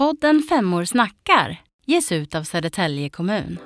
Podden 0.00 0.42
Femmor 0.42 0.84
snackar 0.84 1.62
ges 1.86 2.12
ut 2.12 2.34
av 2.34 2.42
Södertälje 2.42 3.10
kommun. 3.10 3.58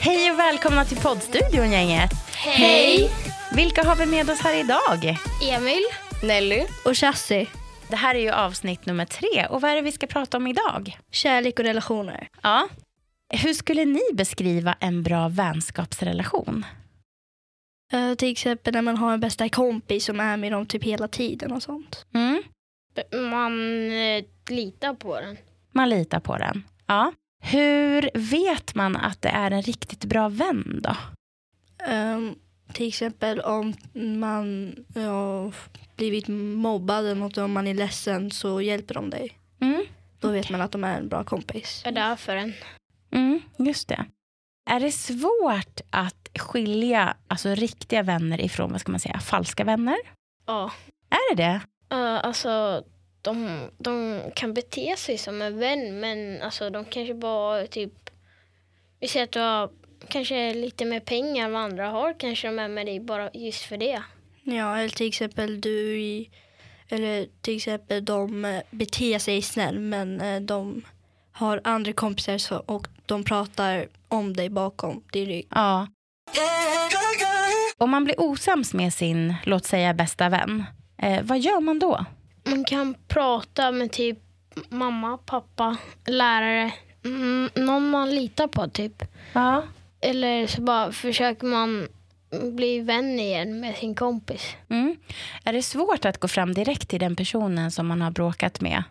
Hej 0.00 0.30
och 0.32 0.38
välkomna 0.38 0.84
till 0.84 0.96
poddstudion 0.96 1.70
gänget. 1.70 2.10
Hej! 2.34 3.10
Vilka 3.54 3.84
har 3.84 3.96
vi 3.96 4.06
med 4.06 4.30
oss 4.30 4.40
här 4.40 4.60
idag? 4.60 5.18
Emil. 5.50 5.82
Nelly. 6.22 6.64
Och 6.84 6.96
Chassi. 6.96 7.46
Det 7.88 7.96
här 7.96 8.14
är 8.14 8.20
ju 8.20 8.30
avsnitt 8.30 8.86
nummer 8.86 9.04
tre 9.04 9.46
och 9.46 9.60
vad 9.60 9.70
är 9.70 9.74
det 9.74 9.82
vi 9.82 9.92
ska 9.92 10.06
prata 10.06 10.36
om 10.36 10.46
idag? 10.46 10.98
Kärlek 11.10 11.58
och 11.58 11.64
relationer. 11.64 12.28
Ja. 12.42 12.68
Hur 13.34 13.54
skulle 13.54 13.84
ni 13.84 14.02
beskriva 14.14 14.74
en 14.80 15.02
bra 15.02 15.28
vänskapsrelation? 15.28 16.64
Uh, 17.94 18.14
till 18.14 18.32
exempel 18.32 18.74
när 18.74 18.82
man 18.82 18.96
har 18.96 19.12
en 19.12 19.20
bästa 19.20 19.48
kompis 19.48 20.04
som 20.04 20.20
är 20.20 20.36
med 20.36 20.52
dem 20.52 20.66
typ 20.66 20.84
hela 20.84 21.08
tiden 21.08 21.52
och 21.52 21.62
sånt. 21.62 22.06
Mm. 22.14 22.42
Man 23.30 23.52
eh, 23.92 24.24
litar 24.48 24.94
på 24.94 25.20
den. 25.20 25.36
Man 25.72 25.88
litar 25.88 26.20
på 26.20 26.36
den. 26.36 26.64
Ja. 26.86 27.12
Hur 27.42 28.10
vet 28.14 28.74
man 28.74 28.96
att 28.96 29.22
det 29.22 29.28
är 29.28 29.50
en 29.50 29.62
riktigt 29.62 30.04
bra 30.04 30.28
vän 30.28 30.80
då? 30.82 30.96
Um, 31.92 32.34
till 32.72 32.88
exempel 32.88 33.40
om 33.40 33.74
man 33.92 34.74
har 34.94 35.54
blivit 35.96 36.28
mobbad 36.28 37.04
eller 37.04 37.14
något, 37.14 37.38
om 37.38 37.52
man 37.52 37.66
är 37.66 37.74
ledsen 37.74 38.30
så 38.30 38.60
hjälper 38.60 38.94
de 38.94 39.10
dig. 39.10 39.38
Mm. 39.60 39.86
Då 40.20 40.30
vet 40.30 40.50
man 40.50 40.60
att 40.60 40.72
de 40.72 40.84
är 40.84 40.98
en 40.98 41.08
bra 41.08 41.24
kompis. 41.24 41.82
Är 41.84 41.92
där 41.92 42.16
för 42.16 42.36
en. 42.36 42.52
Mm, 43.10 43.40
just 43.56 43.88
det. 43.88 44.04
Är 44.66 44.80
det 44.80 44.92
svårt 44.92 45.80
att 45.90 46.28
skilja 46.38 47.16
alltså, 47.28 47.54
riktiga 47.54 48.02
vänner 48.02 48.40
ifrån 48.40 48.72
vad 48.72 48.80
ska 48.80 48.90
man 48.92 49.00
säga, 49.00 49.18
falska 49.18 49.64
vänner? 49.64 49.96
Ja. 50.46 50.72
Är 51.10 51.34
det 51.36 51.42
det? 51.42 51.60
Uh, 51.96 52.26
alltså, 52.26 52.84
de, 53.22 53.60
de 53.78 54.20
kan 54.34 54.54
bete 54.54 54.96
sig 54.96 55.18
som 55.18 55.42
en 55.42 55.58
vän 55.58 56.00
men 56.00 56.42
alltså, 56.42 56.70
de 56.70 56.84
kanske 56.84 57.14
bara 57.14 57.66
typ... 57.66 58.10
Vi 59.00 59.08
säger 59.08 59.24
att 59.24 59.32
du 59.32 59.40
har 59.40 59.70
kanske 60.08 60.54
lite 60.54 60.84
mer 60.84 61.00
pengar 61.00 61.44
än 61.44 61.52
vad 61.52 61.62
andra 61.62 61.88
har. 61.88 62.14
Kanske 62.18 62.48
de 62.48 62.58
är 62.58 62.68
med 62.68 62.86
dig 62.86 63.00
bara 63.00 63.30
just 63.34 63.62
för 63.62 63.76
det. 63.76 64.02
Ja, 64.42 64.78
eller 64.78 64.88
till 64.88 65.08
exempel 65.08 65.60
du 65.60 66.00
i, 66.00 66.30
eller 66.88 67.28
till 67.40 67.56
exempel 67.56 68.04
de 68.04 68.44
eh, 68.44 68.62
beter 68.70 69.18
sig 69.18 69.42
snäll 69.42 69.78
men 69.78 70.20
eh, 70.20 70.40
de 70.40 70.82
har 71.36 71.60
andra 71.64 71.92
kompisar 71.92 72.38
så, 72.38 72.56
och 72.56 72.88
de 73.06 73.24
pratar 73.24 73.86
om 74.08 74.32
dig 74.32 74.48
bakom 74.48 75.02
din 75.12 75.26
rygg. 75.26 75.46
Ja. 75.50 75.86
Om 77.78 77.90
man 77.90 78.04
blir 78.04 78.20
osams 78.20 78.74
med 78.74 78.94
sin, 78.94 79.34
låt 79.44 79.64
säga 79.64 79.94
bästa 79.94 80.28
vän, 80.28 80.64
eh, 80.98 81.22
vad 81.22 81.38
gör 81.38 81.60
man 81.60 81.78
då? 81.78 82.04
Man 82.44 82.64
kan 82.64 82.94
prata 83.08 83.70
med 83.70 83.92
typ 83.92 84.18
mamma, 84.68 85.18
pappa, 85.18 85.76
lärare. 86.06 86.72
Mm, 87.04 87.50
någon 87.54 87.90
man 87.90 88.14
litar 88.14 88.46
på 88.46 88.68
typ. 88.68 89.04
Ja. 89.32 89.62
Eller 90.00 90.46
så 90.46 90.60
bara 90.60 90.92
försöker 90.92 91.46
man 91.46 91.88
bli 92.30 92.80
vän 92.80 93.20
igen 93.20 93.60
med 93.60 93.76
sin 93.76 93.94
kompis. 93.94 94.56
Mm. 94.70 94.96
Är 95.44 95.52
det 95.52 95.62
svårt 95.62 96.04
att 96.04 96.20
gå 96.20 96.28
fram 96.28 96.54
direkt 96.54 96.88
till 96.88 97.00
den 97.00 97.16
personen 97.16 97.70
som 97.70 97.86
man 97.86 98.02
har 98.02 98.10
bråkat 98.10 98.60
med? 98.60 98.82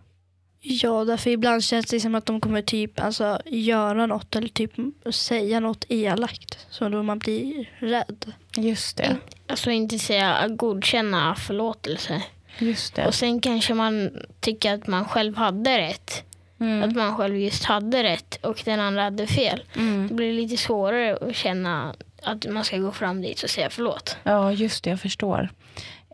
Ja, 0.68 1.06
därför 1.06 1.30
ibland 1.30 1.64
känns 1.64 1.86
det 1.86 2.00
som 2.00 2.16
att 2.16 2.26
de 2.26 2.42
kommer 2.42 2.62
typ 2.62 3.00
alltså, 3.00 3.40
göra 3.46 4.06
något 4.06 4.36
eller 4.36 4.48
typ 4.48 4.72
säga 5.12 5.60
något 5.60 5.86
elakt. 5.90 6.68
Så 6.70 6.90
då 6.90 7.04
man 7.04 7.20
blir 7.20 7.70
rädd. 7.80 8.34
Just 8.58 8.98
det. 8.98 9.18
Alltså 9.48 9.72
inte 9.72 10.00
säga 10.00 10.48
godkänna 10.48 11.36
förlåtelse. 11.36 12.24
Just 12.60 12.96
det. 12.96 13.08
Och 13.08 13.16
sen 13.16 13.42
kanske 13.42 13.74
man 13.74 14.12
tycker 14.40 14.74
att 14.74 14.88
man 14.88 15.06
själv 15.06 15.38
hade 15.38 15.78
rätt. 15.78 16.24
Mm. 16.60 16.90
Att 16.90 16.96
man 16.96 17.18
själv 17.18 17.38
just 17.38 17.64
hade 17.64 18.04
rätt 18.04 18.46
och 18.46 18.62
den 18.66 18.80
andra 18.80 19.04
hade 19.04 19.28
fel. 19.28 19.64
Mm. 19.76 20.08
Det 20.08 20.14
blir 20.14 20.34
lite 20.34 20.58
svårare 20.58 21.18
att 21.18 21.36
känna 21.36 21.96
att 22.24 22.46
man 22.46 22.64
ska 22.64 22.78
gå 22.78 22.92
fram 22.92 23.22
dit 23.22 23.44
och 23.44 23.50
säga 23.50 23.70
förlåt. 23.70 24.18
Ja, 24.24 24.52
just 24.52 24.84
det. 24.84 24.90
Jag 24.90 25.00
förstår. 25.00 25.50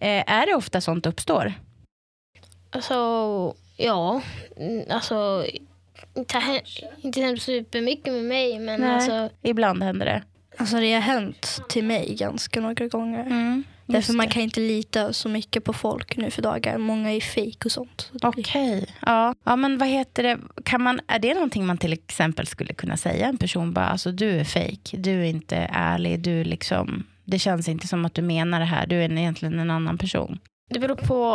Eh, 0.01 0.33
är 0.33 0.45
det 0.45 0.55
ofta 0.55 0.81
sånt 0.81 1.05
uppstår? 1.05 1.53
Alltså, 2.69 2.95
ja. 3.85 4.21
Mm, 4.57 4.85
Alltså, 4.89 5.45
inte, 6.13 6.61
inte 7.01 7.21
hemskt 7.21 7.45
supermycket 7.45 8.13
med 8.13 8.23
mig 8.23 8.59
men 8.59 8.81
Nej. 8.81 8.89
alltså. 8.89 9.29
Ibland 9.41 9.83
händer 9.83 10.05
det. 10.05 10.23
Alltså 10.57 10.79
det 10.79 10.93
har 10.93 11.01
hänt 11.01 11.61
till 11.69 11.83
mig 11.83 12.15
ganska 12.15 12.61
några 12.61 12.87
gånger. 12.87 13.25
Mm. 13.25 13.63
Därför 13.85 14.13
man 14.13 14.27
kan 14.27 14.41
inte 14.41 14.59
lita 14.59 15.13
så 15.13 15.29
mycket 15.29 15.63
på 15.63 15.73
folk 15.73 16.17
nu 16.17 16.31
för 16.31 16.41
dagar. 16.41 16.77
Många 16.77 17.11
är 17.11 17.21
fejk 17.21 17.65
och 17.65 17.71
sånt. 17.71 18.09
Så 18.11 18.17
det 18.17 18.27
Okej. 18.27 18.85
Ja. 19.01 19.35
ja, 19.43 19.55
men 19.55 19.77
vad 19.77 19.87
heter 19.87 20.23
det? 20.23 20.37
Kan 20.63 20.81
man, 20.81 20.99
är 21.07 21.19
det 21.19 21.33
någonting 21.33 21.65
man 21.65 21.77
till 21.77 21.93
exempel 21.93 22.47
skulle 22.47 22.73
kunna 22.73 22.97
säga 22.97 23.27
en 23.27 23.37
person 23.37 23.73
bara, 23.73 23.87
alltså 23.87 24.11
du 24.11 24.29
är 24.29 24.43
fake, 24.43 24.97
du 24.97 25.11
är 25.11 25.25
inte 25.25 25.55
ärlig, 25.71 26.19
du 26.19 26.43
liksom, 26.43 27.03
det 27.25 27.39
känns 27.39 27.67
inte 27.67 27.87
som 27.87 28.05
att 28.05 28.13
du 28.13 28.21
menar 28.21 28.59
det 28.59 28.65
här, 28.65 28.87
du 28.87 28.95
är 29.03 29.11
egentligen 29.11 29.59
en 29.59 29.71
annan 29.71 29.97
person. 29.97 30.39
Det 30.73 30.79
beror 30.79 30.95
på 30.95 31.25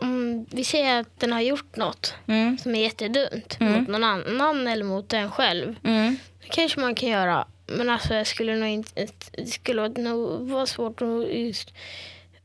om 0.00 0.46
vi 0.50 0.64
säger 0.64 1.00
att 1.00 1.20
den 1.20 1.32
har 1.32 1.40
gjort 1.40 1.76
något 1.76 2.14
Mm. 2.26 2.58
som 2.58 2.74
är 2.74 2.80
jättedumt 2.82 3.56
Mm. 3.60 3.72
mot 3.72 3.88
någon 3.88 4.04
annan 4.04 4.66
eller 4.66 4.84
mot 4.84 5.12
en 5.12 5.30
själv. 5.30 5.76
Mm. 5.84 6.16
Det 6.40 6.48
kanske 6.48 6.80
man 6.80 6.94
kan 6.94 7.08
göra. 7.08 7.46
Men 7.66 7.90
alltså 7.90 8.14
jag 8.14 8.26
skulle 8.26 8.56
nog 8.56 8.68
inte, 8.68 9.06
det 9.32 9.46
skulle 9.46 9.88
nog 9.88 10.48
vara 10.48 10.66
svårt 10.66 11.02
att 11.02 11.32
just 11.32 11.72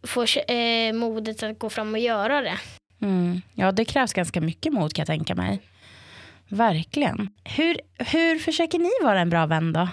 få 0.03 0.25
eh, 0.47 0.93
modet 0.93 1.43
att 1.43 1.59
gå 1.59 1.69
fram 1.69 1.93
och 1.93 1.99
göra 1.99 2.41
det. 2.41 2.57
Mm. 3.01 3.41
Ja, 3.53 3.71
det 3.71 3.85
krävs 3.85 4.13
ganska 4.13 4.41
mycket 4.41 4.73
mod 4.73 4.93
kan 4.93 5.01
jag 5.01 5.07
tänka 5.07 5.35
mig. 5.35 5.59
Verkligen. 6.47 7.29
Hur, 7.43 7.77
hur 7.97 8.39
försöker 8.39 8.79
ni 8.79 8.89
vara 9.03 9.19
en 9.21 9.29
bra 9.29 9.45
vän 9.45 9.73
då? 9.73 9.87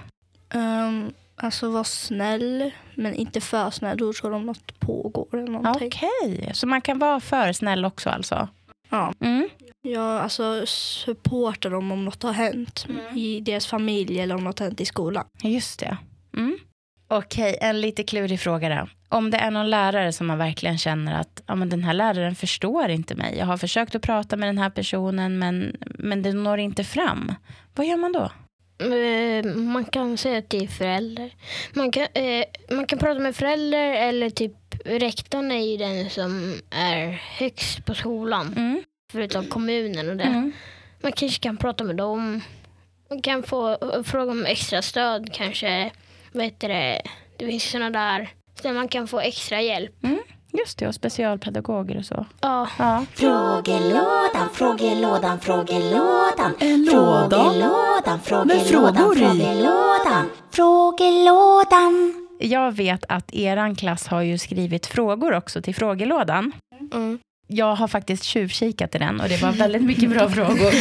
Um, 0.55 1.13
alltså 1.39 1.71
vara 1.71 1.85
snäll, 1.85 2.71
men 2.95 3.15
inte 3.15 3.41
för 3.41 3.71
snäll. 3.71 3.97
Då 3.99 4.13
tror 4.13 4.31
de 4.31 4.47
något 4.47 4.81
pågår 4.81 5.29
eller 5.33 5.53
någonting. 5.53 5.91
Okej, 5.95 6.51
så 6.55 6.67
man 6.67 6.81
kan 6.81 6.99
vara 6.99 7.21
för 7.21 7.53
snäll 7.53 7.85
också 7.85 8.11
alltså? 8.11 8.49
Ja. 8.91 9.13
Mm. 9.21 9.49
Jag 9.83 10.21
alltså 10.21 10.67
supportar 10.67 11.71
dem 11.71 11.93
om 11.93 12.05
något 12.05 12.23
har 12.23 12.33
hänt 12.33 12.87
i 13.15 13.41
deras 13.41 13.67
familj 13.67 14.21
eller 14.21 14.35
om 14.35 14.45
något 14.45 14.59
har 14.59 14.67
hänt 14.67 14.81
i 14.81 14.85
skolan. 14.85 15.25
Just 15.43 15.81
det. 15.81 15.97
Mm. 16.37 16.59
Okej, 17.09 17.59
en 17.61 17.81
lite 17.81 18.03
klurig 18.03 18.41
fråga 18.41 18.69
då. 18.69 18.89
Om 19.09 19.31
det 19.31 19.39
är 19.39 19.51
någon 19.51 19.71
lärare 19.71 20.13
som 20.13 20.27
man 20.27 20.39
verkligen 20.39 20.79
känner 20.79 21.21
att 21.21 21.43
ja, 21.47 21.55
men 21.55 21.69
den 21.69 21.85
här 21.85 21.95
läraren 21.95 22.35
förstår 22.35 22.89
inte 22.89 23.15
mig. 23.15 23.39
Jag 23.39 23.47
har 23.47 23.57
försökt 23.57 23.95
att 23.95 24.03
prata 24.03 24.37
med 24.37 24.49
den 24.49 24.59
här 24.59 24.71
personen 24.71 25.39
men, 25.39 25.77
men 25.81 26.23
det 26.23 26.33
når 26.33 26.59
inte 26.59 26.85
fram. 26.85 27.35
Vad 27.75 27.87
gör 27.87 27.97
man 27.97 28.13
då? 28.13 28.31
Eh, 28.79 29.45
Man 29.55 29.85
kan 29.85 30.19
säga 30.19 30.43
till 30.43 30.69
förälder. 30.69 31.31
Man 31.73 31.91
kan, 31.91 32.07
eh, 32.15 32.45
man 32.71 32.87
kan 32.87 32.99
prata 32.99 33.21
med 33.21 33.37
förälder 33.37 33.93
eller 33.93 34.31
typ 34.31 34.53
rektorn 34.85 35.51
är 35.53 35.59
ju 35.71 35.77
den 35.77 36.11
som 36.11 36.61
är 36.71 37.07
högst 37.39 37.85
på 37.85 37.95
skolan. 37.95 38.55
Mm. 38.57 38.83
Förutom 39.13 39.47
kommunen 39.47 40.11
och 40.11 40.17
det. 40.17 40.25
Mm. 40.25 40.53
Man 41.01 41.13
kanske 41.13 41.43
kan 41.43 41.57
prata 41.57 41.85
med 41.85 41.97
dem. 41.97 42.41
Man 43.11 43.23
kan 43.23 43.43
få 43.43 43.71
eh, 43.71 44.03
fråga 44.03 44.31
om 44.31 44.47
extra 44.47 44.83
stöd 44.83 45.33
kanske. 45.33 45.91
Vad 46.33 46.45
heter 46.45 46.69
det? 46.69 47.03
Det 47.37 47.47
finns 47.47 47.71
sådana 47.71 47.91
där. 47.91 48.29
Så 48.63 48.73
man 48.73 48.89
kan 48.89 49.09
få 49.09 49.21
extra 49.21 49.61
hjälp. 49.63 49.95
Just 50.53 50.79
det, 50.79 50.89
och 50.89 50.95
specialpedagoger 50.95 51.99
och 51.99 52.05
så. 52.05 52.27
Ja. 52.41 52.69
Ja. 52.79 53.05
Frågelådan, 53.15 54.49
frågelådan, 54.53 55.41
frågelådan. 55.41 56.55
En 56.59 56.85
låda 56.85 57.29
Frågelådan, 57.31 58.47
med 58.47 58.63
frågelådan, 58.63 58.95
frågor 58.95 59.17
i. 59.17 59.21
frågelådan. 59.21 60.31
Frågelådan. 60.51 62.15
Jag 62.41 62.73
vet 62.73 63.05
att 63.09 63.35
eran 63.35 63.75
klass 63.77 64.07
har 64.07 64.23
ju 64.23 64.39
skrivit 64.39 64.87
frågor 64.87 65.35
också 65.35 65.63
till 65.63 65.75
frågelådan. 65.75 66.53
Mm. 66.93 67.19
Jag 67.51 67.75
har 67.75 67.89
faktiskt 67.89 68.25
tjuvkikat 68.25 68.95
i 68.95 68.99
den 68.99 69.21
och 69.21 69.29
det 69.29 69.43
var 69.43 69.53
väldigt 69.53 69.83
mycket 69.83 70.11
bra 70.11 70.29
frågor. 70.31 70.73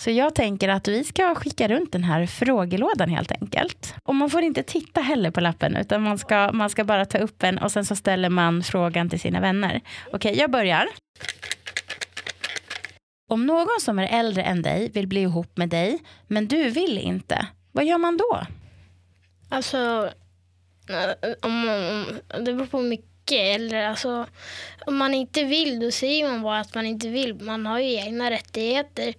Så 0.00 0.10
jag 0.10 0.34
tänker 0.34 0.68
att 0.68 0.88
vi 0.88 1.04
ska 1.04 1.34
skicka 1.34 1.68
runt 1.68 1.92
den 1.92 2.04
här 2.04 2.26
frågelådan 2.26 3.08
helt 3.08 3.32
enkelt. 3.32 3.94
Och 4.04 4.14
man 4.14 4.30
får 4.30 4.42
inte 4.42 4.62
titta 4.62 5.00
heller 5.00 5.30
på 5.30 5.40
lappen 5.40 5.76
utan 5.76 6.02
man 6.02 6.18
ska, 6.18 6.52
man 6.52 6.70
ska 6.70 6.84
bara 6.84 7.04
ta 7.04 7.18
upp 7.18 7.42
en 7.42 7.58
och 7.58 7.72
sen 7.72 7.84
så 7.84 7.96
ställer 7.96 8.28
man 8.28 8.62
frågan 8.62 9.10
till 9.10 9.20
sina 9.20 9.40
vänner. 9.40 9.80
Okej, 10.12 10.38
jag 10.38 10.50
börjar. 10.50 10.88
Om 13.28 13.46
någon 13.46 13.80
som 13.80 13.98
är 13.98 14.18
äldre 14.18 14.42
än 14.42 14.62
dig 14.62 14.90
vill 14.90 15.06
bli 15.06 15.20
ihop 15.20 15.56
med 15.56 15.68
dig 15.68 15.98
men 16.26 16.48
du 16.48 16.70
vill 16.70 16.98
inte, 16.98 17.46
vad 17.72 17.84
gör 17.84 17.98
man 17.98 18.16
då? 18.16 18.40
Alltså, 19.48 20.10
eh, 20.88 21.30
om, 21.42 21.68
om, 21.68 22.06
det 22.44 22.52
beror 22.54 22.66
på 22.66 22.80
mycket. 22.80 23.09
Eller 23.38 23.82
alltså, 23.88 24.26
om 24.86 24.96
man 24.96 25.14
inte 25.14 25.44
vill, 25.44 25.80
då 25.80 25.90
säger 25.90 26.28
man 26.28 26.42
bara 26.42 26.60
att 26.60 26.74
man 26.74 26.86
inte 26.86 27.08
vill. 27.08 27.34
Man 27.34 27.66
har 27.66 27.78
ju 27.78 27.92
egna 27.94 28.30
rättigheter. 28.30 29.14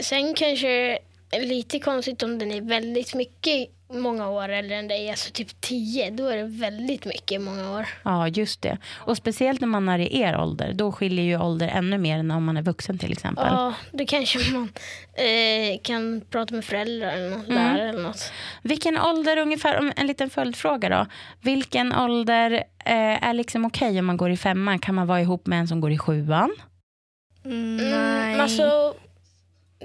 Sen 0.00 0.34
kanske 0.34 0.98
det 1.30 1.36
är 1.36 1.46
lite 1.46 1.78
konstigt 1.78 2.22
om 2.22 2.38
den 2.38 2.50
är 2.52 2.60
väldigt 2.60 3.14
mycket 3.14 3.68
många 3.92 4.28
år 4.28 4.48
äldre 4.48 4.76
än 4.76 4.88
dig, 4.88 5.10
alltså 5.10 5.30
typ 5.32 5.60
10, 5.60 6.10
då 6.10 6.26
är 6.28 6.36
det 6.36 6.42
väldigt 6.44 7.04
mycket 7.04 7.40
många 7.40 7.70
år. 7.78 7.86
Ja, 8.02 8.28
just 8.28 8.62
det. 8.62 8.78
Och 8.94 9.16
speciellt 9.16 9.60
när 9.60 9.68
man 9.68 9.88
är 9.88 9.98
i 9.98 10.20
er 10.20 10.36
ålder. 10.40 10.72
Då 10.72 10.92
skiljer 10.92 11.24
ju 11.24 11.38
ålder 11.40 11.68
ännu 11.68 11.98
mer 11.98 12.18
än 12.18 12.30
om 12.30 12.44
man 12.44 12.56
är 12.56 12.62
vuxen 12.62 12.98
till 12.98 13.12
exempel. 13.12 13.46
Ja, 13.50 13.74
då 13.92 14.04
kanske 14.06 14.38
man 14.52 14.72
eh, 15.14 15.78
kan 15.82 16.20
prata 16.30 16.54
med 16.54 16.64
föräldrar 16.64 17.08
eller 17.12 17.30
något, 17.30 17.48
Mm. 17.48 17.54
lärare 17.64 17.88
eller 17.88 18.02
något. 18.02 18.32
Vilken 18.64 18.98
ålder 18.98 19.36
ungefär, 19.36 19.78
om- 19.78 19.92
en 19.96 20.06
liten 20.06 20.30
följdfråga 20.30 20.88
då. 20.88 21.06
Vilken 21.42 21.92
ålder 21.94 22.52
eh, 22.84 23.24
är 23.28 23.32
liksom 23.32 23.64
okej 23.64 23.98
om 23.98 24.06
man 24.06 24.16
går 24.16 24.30
i 24.30 24.36
femman? 24.36 24.78
Kan 24.78 24.94
man 24.94 25.06
vara 25.06 25.20
ihop 25.20 25.46
med 25.46 25.58
en 25.60 25.68
som 25.68 25.80
går 25.80 25.92
i 25.92 25.98
sjuan? 25.98 26.50
Mm, 27.44 27.78
Mm, 27.78 27.90
nej. 27.90 28.40
alltså, 28.40 28.94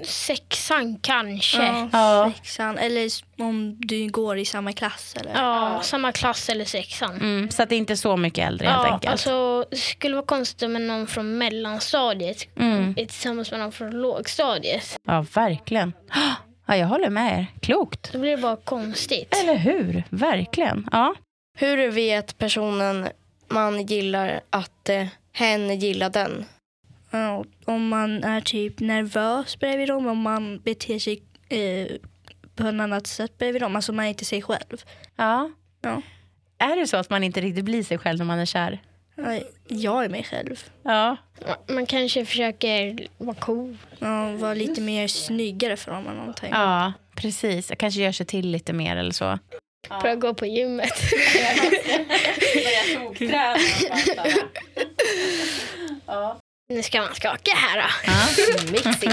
sexan 0.04 0.98
kanske. 1.02 1.62
ja, 1.66 1.88
Ja. 1.92 2.32
sexan. 2.36 2.78
Eller 2.78 3.10
om 3.38 3.76
du 3.80 4.08
går 4.08 4.38
i 4.38 4.44
samma 4.44 4.72
klass. 4.72 5.14
Eller? 5.20 5.34
Ja, 5.34 5.80
samma 5.82 6.12
klass 6.12 6.48
eller 6.48 6.64
sexan. 6.64 7.16
Mm, 7.20 7.50
så 7.50 7.62
att 7.62 7.68
det 7.68 7.76
inte 7.76 7.92
är 7.92 7.96
så 7.96 8.16
mycket 8.16 8.46
äldre 8.48 8.66
helt 8.68 8.86
Ja, 8.86 8.92
enkelt. 8.94 9.10
alltså, 9.12 9.64
det 9.70 9.76
skulle 9.76 10.14
vara 10.14 10.26
konstigt 10.26 10.70
med 10.70 10.82
någon 10.82 11.06
från 11.06 11.38
mellanstadiet 11.38 12.46
Mm. 12.56 12.90
är 12.96 13.04
tillsammans 13.06 13.50
med 13.50 13.60
någon 13.60 13.72
från 13.72 13.90
lågstadiet. 13.90 14.98
Ja, 15.06 15.26
verkligen. 15.34 15.92
Ja, 16.70 16.76
jag 16.76 16.86
håller 16.86 17.10
med 17.10 17.38
er. 17.38 17.46
Klokt. 17.60 18.12
Då 18.12 18.18
blir 18.18 18.30
det 18.30 18.42
bara 18.42 18.56
konstigt. 18.56 19.36
Eller 19.42 19.56
hur? 19.56 20.04
Verkligen. 20.10 20.88
Ja. 20.92 21.14
Hur 21.58 21.90
vet 21.90 22.38
personen 22.38 23.08
man 23.48 23.82
gillar 23.82 24.40
att 24.50 24.88
eh, 24.88 25.06
hen 25.32 25.78
gillar 25.78 26.10
den? 26.10 26.44
Ja, 27.10 27.44
om 27.64 27.88
man 27.88 28.24
är 28.24 28.40
typ 28.40 28.80
nervös 28.80 29.58
bredvid 29.58 29.88
dem, 29.88 30.06
om 30.06 30.18
man 30.18 30.60
beter 30.60 30.98
sig 30.98 31.22
eh, 31.48 31.86
på 32.54 32.62
ett 32.62 32.80
annat 32.80 33.06
sätt 33.06 33.38
bredvid 33.38 33.62
dem, 33.62 33.76
alltså 33.76 33.92
man 33.92 34.04
är 34.04 34.08
inte 34.08 34.24
sig 34.24 34.42
själv. 34.42 34.82
ja. 35.16 35.50
Ja. 35.82 36.02
Är 36.58 36.76
det 36.76 36.86
så 36.86 36.96
att 36.96 37.10
man 37.10 37.24
inte 37.24 37.40
riktigt 37.40 37.64
blir 37.64 37.82
sig 37.82 37.98
själv 37.98 38.18
när 38.18 38.24
man 38.24 38.38
är 38.38 38.46
kär? 38.46 38.82
Ja, 39.16 39.40
Jag 39.68 40.04
är 40.04 40.08
mig 40.08 40.24
själv. 40.24 40.64
Ja. 40.82 41.16
Man 41.68 41.86
kanske 41.86 42.24
försöker 42.24 43.06
vara 43.18 43.36
cool. 43.36 43.76
Ja, 43.98 44.32
vara 44.32 44.54
lite 44.54 44.80
mer 44.80 45.08
snyggare 45.08 45.76
för 45.76 45.92
eller 46.00 46.12
någonting. 46.12 46.50
Ja, 46.52 46.92
precis. 47.16 47.70
Jag 47.70 47.78
kanske 47.78 48.00
gör 48.00 48.12
sig 48.12 48.26
till 48.26 48.50
lite 48.50 48.72
mer 48.72 48.96
eller 48.96 49.12
så. 49.12 49.38
Börja 50.02 50.14
gå 50.14 50.34
på 50.34 50.46
gymmet. 50.46 50.92
Nu 56.68 56.82
ska 56.82 57.00
man 57.00 57.14
skaka 57.14 57.50
här 57.56 57.82
då. 57.82 58.12
Mixing. 58.72 59.10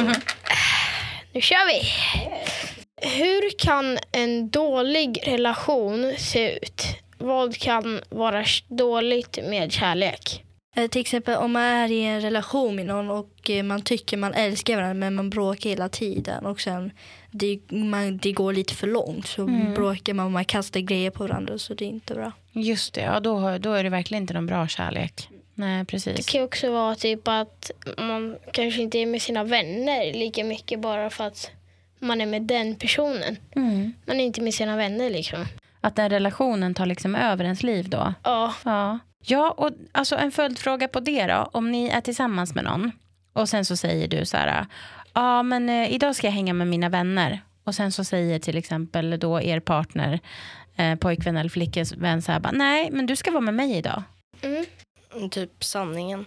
Nu 1.34 1.42
kör 1.42 1.68
vi! 1.68 1.82
Hur 3.10 3.60
kan 3.60 3.98
en 4.12 4.50
dålig 4.50 5.24
relation 5.26 6.14
se 6.18 6.56
ut? 6.58 6.84
Vad 7.18 7.58
kan 7.58 8.02
vara 8.10 8.44
dåligt 8.68 9.40
med 9.44 9.72
kärlek? 9.72 10.44
Eh, 10.76 10.88
Till 10.88 11.02
exempel 11.02 11.36
om 11.36 11.52
man 11.52 11.64
är 11.64 11.92
i 11.92 12.02
en 12.04 12.22
relation 12.22 12.76
med 12.76 12.86
någon 12.86 13.10
och 13.10 13.50
eh, 13.50 13.64
man 13.64 13.82
tycker 13.82 14.18
man 14.18 14.34
älskar 14.34 14.76
varandra 14.76 14.94
men 14.94 15.16
man 15.16 15.30
bråkar 15.30 15.70
hela 15.70 15.90
tiden 15.90 16.46
och 16.46 16.62
sen 16.62 16.92
det, 17.32 17.60
man, 17.72 18.18
det 18.18 18.32
går 18.32 18.54
lite 18.54 18.74
för 18.74 18.88
långt 18.88 19.28
så 19.28 19.42
Mm. 19.42 19.74
bråkar 19.74 20.14
man 20.14 20.26
och 20.26 20.32
man 20.32 20.46
kastar 20.46 20.80
grejer 20.80 21.10
på 21.12 21.24
varandra 21.24 21.58
så 21.58 21.74
det 21.74 21.86
är 21.86 21.90
inte 21.90 22.14
bra. 22.14 22.32
Just 22.52 22.94
det, 22.94 23.02
ja, 23.02 23.20
då, 23.20 23.58
då 23.58 23.74
är 23.74 23.84
det 23.84 23.90
verkligen 23.90 24.24
inte 24.24 24.34
någon 24.34 24.46
bra 24.46 24.68
kärlek. 24.68 25.30
Nej, 25.54 25.80
Det 25.80 25.86
precis. 25.86 26.26
kan 26.26 26.40
ju 26.42 26.46
också 26.46 26.72
vara 26.72 26.96
typ 26.96 27.28
att 27.28 27.72
man 27.98 28.38
kanske 28.54 28.82
inte 28.82 28.98
är 28.98 29.06
med 29.06 29.22
sina 29.22 29.44
vänner 29.44 30.14
lika 30.14 30.44
mycket 30.44 30.80
bara 30.80 31.10
för 31.10 31.24
att 31.24 31.52
man 32.00 32.22
är 32.22 32.26
med 32.26 32.42
den 32.42 32.76
personen. 32.76 33.38
Mm. 33.56 33.94
Man 34.06 34.20
är 34.20 34.24
inte 34.26 34.42
med 34.42 34.54
sina 34.54 34.76
vänner 34.78 35.10
liksom. 35.10 35.46
Att 35.88 35.96
den 35.96 36.10
relationen 36.10 36.74
tar 36.74 36.86
liksom 36.86 37.16
över 37.16 37.44
ens 37.44 37.64
liv 37.64 37.90
då. 37.90 38.14
Ja, 38.24 38.54
Ja, 38.66 39.00
ja 39.26 39.52
och 39.58 39.70
alltså 39.92 40.16
en 40.16 40.32
följdfråga 40.32 40.88
på 40.88 41.00
det 41.00 41.26
då. 41.28 41.50
Om 41.54 41.72
ni 41.72 41.88
är 41.88 42.02
tillsammans 42.02 42.56
med 42.56 42.64
någon 42.64 42.92
och 43.34 43.50
sen 43.50 43.66
så 43.66 43.78
säger 43.78 44.08
du 44.08 44.26
så 44.26 44.38
här, 44.38 44.66
ja 45.14 45.44
men 45.44 45.70
eh, 45.70 45.92
idag 45.94 46.16
ska 46.16 46.28
jag 46.28 46.32
hänga 46.32 46.54
med 46.54 46.68
mina 46.68 46.90
vänner. 46.90 47.42
Och 47.64 47.76
sen 47.76 47.92
så 47.92 48.04
säger 48.04 48.40
till 48.40 48.58
exempel 48.58 49.20
då 49.20 49.42
er 49.42 49.60
partner, 49.60 50.20
eh, 50.76 50.96
pojkvän 50.96 51.38
eller 51.38 51.50
flickans 51.50 51.92
vän 51.94 52.22
så 52.22 52.32
här, 52.32 52.40
bara, 52.40 52.52
nej 52.52 52.92
men 52.92 53.06
du 53.06 53.16
ska 53.16 53.32
vara 53.32 53.42
med 53.42 53.54
mig 53.54 53.78
idag. 53.78 54.04
mm. 54.42 54.66
Typ 55.32 55.64
sanningen. 55.64 56.26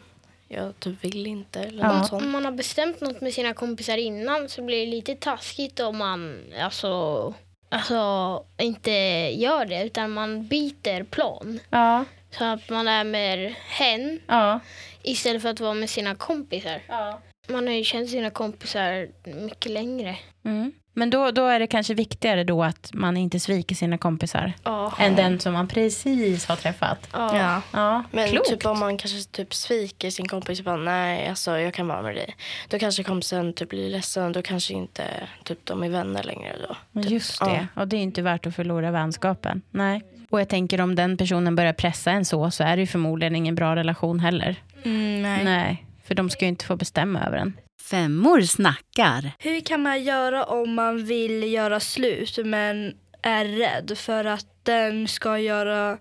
Jag 0.49 0.81
typ 0.81 1.05
vill 1.05 1.27
inte 1.27 1.61
eller 1.61 1.83
Ja. 1.85 1.99
något 1.99 2.06
sånt. 2.09 2.23
Om 2.23 2.31
man 2.31 2.45
har 2.45 2.53
bestämt 2.53 3.01
något 3.01 3.21
med 3.21 3.33
sina 3.35 3.55
kompisar 3.55 3.97
innan 3.97 4.49
så 4.49 4.63
blir 4.63 4.81
det 4.87 4.91
lite 4.91 5.15
taskigt 5.15 5.81
om 5.81 5.99
man 5.99 6.41
alltså, 6.63 7.35
alltså 7.70 8.44
inte 8.58 8.90
gör 9.34 9.64
det 9.64 9.84
utan 9.84 10.11
man 10.11 10.46
byter 10.46 11.05
plan. 11.05 11.61
Ja, 11.70 12.05
Så 12.31 12.44
att 12.44 12.70
man 12.70 12.88
är 12.88 13.05
med 13.05 13.55
hen 13.69 14.20
ja, 14.26 14.61
istället 15.02 15.43
för 15.43 15.49
att 15.49 15.61
vara 15.61 15.75
med 15.75 15.90
sina 15.90 16.14
kompisar. 16.14 16.82
ja. 16.88 17.20
Man 17.49 17.67
har 17.67 17.75
ju 17.75 17.84
känt 17.84 18.11
sina 18.11 18.31
kompisar 18.31 19.08
mycket 19.25 19.72
längre. 19.72 20.17
Mm. 20.44 20.72
Men 20.93 21.11
då, 21.11 21.31
då 21.31 21.47
är 21.47 21.59
det 21.61 21.67
kanske 21.67 21.95
viktigare 21.95 22.45
då 22.45 22.65
att 22.65 22.91
man 22.95 23.17
inte 23.17 23.41
sviker 23.41 23.75
sina 23.75 23.99
kompisar 23.99 24.53
Ja. 24.65 24.93
än 24.99 25.17
den 25.17 25.41
som 25.41 25.53
man 25.53 25.69
precis 25.69 26.47
har 26.47 26.57
träffat. 26.57 27.09
Ja. 27.13 27.63
Ja, 27.73 28.05
Men 28.11 28.29
klokt. 28.29 28.49
typ 28.49 28.67
om 28.67 28.79
man 28.79 28.97
kanske 28.99 29.31
typ 29.31 29.55
sviker 29.55 30.11
sin 30.11 30.29
kompis 30.29 30.59
och 30.59 30.65
bara 30.65 30.77
nej 30.77 31.29
alltså 31.29 31.59
jag 31.59 31.75
kan 31.75 31.89
vara 31.89 32.03
med 32.03 32.15
dig. 32.15 32.37
Då 32.69 32.79
kanske 32.79 33.03
kompisen 33.03 33.53
typ 33.53 33.69
blir 33.69 33.91
ledsen. 33.91 34.33
Då 34.33 34.43
kanske 34.43 34.75
inte 34.75 35.05
typ 35.45 35.67
de 35.67 35.83
är 35.83 35.89
vänner 35.89 36.23
längre 36.23 36.57
då. 36.69 37.01
Typ. 37.03 37.11
Just 37.11 37.41
det. 37.41 37.67
Och 37.75 37.89
det 37.89 37.97
är 37.97 38.01
inte 38.01 38.23
värt 38.23 38.47
att 38.47 38.55
förlora 38.57 38.91
vänskapen. 38.91 39.63
Nej. 39.71 40.03
Och 40.31 40.41
jag 40.41 40.49
tänker 40.49 40.81
om 40.81 40.95
den 40.95 41.17
personen 41.17 41.57
börjar 41.57 41.73
pressa 41.73 42.11
en 42.11 42.25
så, 42.25 42.51
så 42.51 42.65
är 42.65 42.77
det 42.77 42.81
ju 42.81 42.87
förmodligen 42.87 43.37
ingen 43.37 43.55
bra 43.55 43.77
relation 43.77 44.21
heller. 44.21 44.57
Mm, 44.85 45.23
nej. 45.23 45.45
Nej. 45.45 45.87
För 46.05 46.15
de 46.15 46.31
ska 46.31 46.45
ju 46.45 46.49
inte 46.49 46.65
få 46.65 46.77
bestämma 46.77 47.21
över 47.27 47.37
en. 47.39 47.57
Femmor 47.91 48.41
snackar. 48.41 49.33
Hur 49.39 49.61
kan 49.61 49.83
man 49.83 50.03
göra 50.03 50.45
om 50.45 50.75
man 50.75 51.05
vill 51.05 51.53
göra 51.53 51.81
slut 51.81 52.39
men 52.45 52.95
är 53.23 53.45
rädd 53.45 53.99
för 53.99 54.25
att 54.25 54.47
den 54.63 55.09
ska 55.09 55.39
göra 55.39 55.99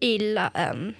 illa 0.00 0.50
en? 0.54 0.94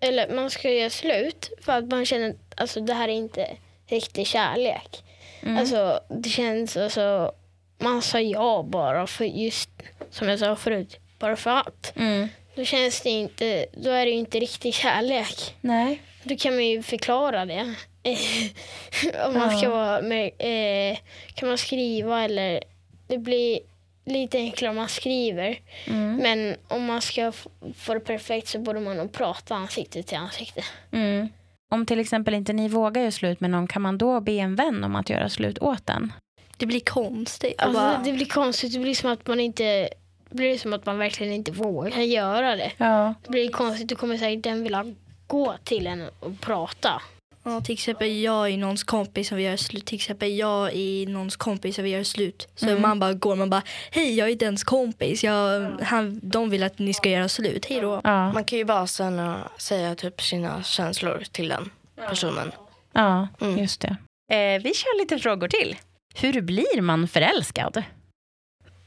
Eller 0.00 0.34
man 0.34 0.50
ska 0.50 0.70
göra 0.70 0.90
slut 0.90 1.50
för 1.60 1.72
att 1.72 1.90
man 1.90 2.06
känner 2.06 2.30
att 2.30 2.60
alltså, 2.60 2.80
det 2.80 2.94
här 2.94 3.08
är 3.08 3.12
inte 3.12 3.56
riktig 3.86 4.26
kärlek. 4.26 5.04
Mm. 5.42 5.58
Alltså 5.58 6.00
det 6.08 6.28
känns 6.28 6.76
alltså, 6.76 7.32
man 7.78 8.02
sa 8.02 8.20
ja 8.20 8.66
bara 8.68 9.06
för 9.06 9.24
just 9.24 9.70
som 10.10 10.28
jag 10.28 10.38
sa 10.38 10.56
förut, 10.56 10.98
bara 11.18 11.36
för 11.36 11.50
att. 11.50 11.96
Mm. 11.96 12.28
Då 12.54 12.64
känns 12.64 13.00
det 13.00 13.10
inte, 13.10 13.66
då 13.72 13.90
är 13.90 14.06
det 14.06 14.10
ju 14.10 14.18
inte 14.18 14.40
riktig 14.40 14.74
kärlek. 14.74 15.54
Nej. 15.60 16.02
Då 16.22 16.36
kan 16.36 16.54
man 16.54 16.66
ju 16.66 16.82
förklara 16.82 17.44
det. 17.44 17.74
om 19.26 19.34
man 19.34 19.58
ska 19.58 19.70
vara 19.70 20.02
med, 20.02 20.30
eh, 20.38 20.98
kan 21.34 21.48
man 21.48 21.58
skriva 21.58 22.24
eller 22.24 22.64
det 23.06 23.18
blir 23.18 23.60
lite 24.04 24.38
enklare 24.38 24.70
om 24.70 24.76
man 24.76 24.88
skriver. 24.88 25.58
Mm. 25.86 26.16
Men 26.16 26.56
om 26.68 26.84
man 26.84 27.00
ska 27.00 27.32
få 27.76 27.94
det 27.94 28.00
perfekt 28.00 28.48
så 28.48 28.58
borde 28.58 28.80
man 28.80 28.96
nog 28.96 29.12
prata 29.12 29.54
ansikte 29.54 30.02
till 30.02 30.18
ansikte. 30.18 30.64
Mm. 30.90 31.28
Om 31.72 31.86
till 31.86 32.00
exempel 32.00 32.34
inte 32.34 32.52
ni 32.52 32.68
vågar 32.68 33.00
göra 33.00 33.10
slut 33.10 33.40
med 33.40 33.50
någon, 33.50 33.66
kan 33.66 33.82
man 33.82 33.98
då 33.98 34.20
be 34.20 34.32
en 34.32 34.54
vän 34.54 34.84
om 34.84 34.96
att 34.96 35.10
göra 35.10 35.28
slut 35.28 35.58
åt 35.58 35.86
den? 35.86 36.12
Det 36.56 36.66
blir 36.66 36.80
konstigt. 36.80 37.54
Alltså, 37.58 37.80
bara, 37.80 38.02
det 38.04 38.12
blir 38.12 38.26
konstigt, 38.26 38.72
det 38.72 38.78
blir 38.78 38.94
som 38.94 39.10
att 39.10 39.26
man 39.26 39.40
inte 39.40 39.88
det 40.30 40.36
blir 40.36 40.58
som 40.58 40.72
att 40.72 40.86
man 40.86 40.98
verkligen 40.98 41.32
inte 41.32 41.52
vågar 41.52 42.00
göra 42.00 42.56
det. 42.56 42.72
Ja. 42.76 43.14
Det 43.22 43.30
blir 43.30 43.50
konstigt, 43.50 43.88
då 43.88 43.96
kommer 43.96 44.16
säkert 44.16 44.44
den 44.44 44.62
vilja 44.62 44.94
gå 45.26 45.54
till 45.64 45.86
en 45.86 46.08
och 46.20 46.40
prata. 46.40 47.02
Ja, 47.42 47.60
till 47.60 47.72
exempel 47.72 48.16
jag 48.20 48.50
är 48.50 48.56
någons 48.58 48.84
kompis 48.84 49.32
och 49.32 49.38
vi 49.38 49.42
gör 49.42 49.56
slut. 49.56 49.86
Till 49.86 49.96
exempel 49.96 50.36
jag 50.36 50.72
är 50.76 51.06
någons 51.06 51.36
kompis 51.36 51.78
och 51.78 51.84
vi 51.84 51.88
gör 51.90 52.02
slut. 52.04 52.48
Så 52.54 52.66
Mm. 52.68 52.82
man 52.82 52.98
bara 53.00 53.12
går 53.12 53.36
man 53.36 53.50
bara 53.50 53.62
hej 53.90 54.14
jag 54.16 54.30
är 54.30 54.36
dens 54.36 54.64
kompis. 54.64 55.24
Jag, 55.24 55.70
han, 55.82 56.20
de 56.22 56.50
vill 56.50 56.62
att 56.62 56.78
ni 56.78 56.94
ska 56.94 57.08
göra 57.10 57.28
slut. 57.28 57.66
Hej 57.66 57.80
då. 57.80 58.00
Ja. 58.04 58.32
Man 58.32 58.44
kan 58.44 58.58
ju 58.58 58.64
bara 58.64 58.86
sen 58.86 59.18
uh, 59.18 59.36
säga 59.58 59.94
typ 59.94 60.22
sina 60.22 60.62
känslor 60.62 61.22
till 61.32 61.48
den 61.48 61.70
personen. 62.08 62.52
ja, 62.92 63.28
Mm. 63.40 63.58
just 63.58 63.80
det. 63.80 63.96
Eh, 64.32 64.62
vi 64.62 64.74
kör 64.74 64.98
lite 65.00 65.18
frågor 65.18 65.48
till. 65.48 65.76
Hur 66.14 66.40
blir 66.40 66.80
man 66.80 67.08
förälskad? 67.08 67.82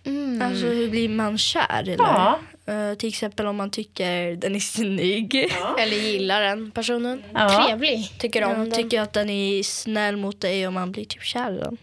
Mm. 0.05 0.41
Alltså 0.41 0.65
hur 0.65 0.89
blir 0.89 1.09
man 1.09 1.37
kär? 1.37 1.81
Eller? 1.81 1.95
Ja. 1.97 2.39
Eh, 2.67 2.93
till 2.97 3.09
exempel 3.09 3.45
om 3.47 3.55
man 3.55 3.69
tycker 3.71 4.35
den 4.35 4.55
är 4.55 4.59
snygg. 4.59 5.35
Eller 5.79 5.97
gillar 5.97 6.41
den 6.41 6.71
personen. 6.71 7.23
Ja. 7.33 7.65
Trevlig. 7.67 8.11
Tycker 8.19 8.43
om 8.43 8.53
den. 8.53 8.71
tycker 8.71 9.01
att 9.01 9.13
den 9.13 9.29
är 9.29 9.63
snäll 9.63 10.17
mot 10.17 10.41
dig 10.41 10.67
och 10.67 10.73
man 10.73 10.91
blir 10.91 11.05
typ 11.05 11.23
kär 11.23 11.51
i 11.55 11.57
den. 11.57 11.77